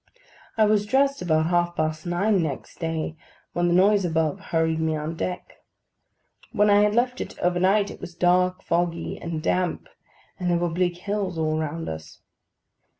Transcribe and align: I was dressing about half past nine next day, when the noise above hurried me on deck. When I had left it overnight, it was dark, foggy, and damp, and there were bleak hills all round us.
I 0.57 0.65
was 0.65 0.87
dressing 0.87 1.27
about 1.27 1.45
half 1.45 1.75
past 1.75 2.07
nine 2.07 2.41
next 2.41 2.79
day, 2.79 3.17
when 3.53 3.67
the 3.67 3.75
noise 3.75 4.03
above 4.03 4.39
hurried 4.39 4.79
me 4.79 4.95
on 4.95 5.15
deck. 5.15 5.57
When 6.51 6.71
I 6.71 6.81
had 6.81 6.95
left 6.95 7.21
it 7.21 7.37
overnight, 7.37 7.91
it 7.91 8.01
was 8.01 8.15
dark, 8.15 8.63
foggy, 8.63 9.19
and 9.19 9.43
damp, 9.43 9.87
and 10.39 10.49
there 10.49 10.57
were 10.57 10.69
bleak 10.69 10.97
hills 10.97 11.37
all 11.37 11.59
round 11.59 11.87
us. 11.87 12.19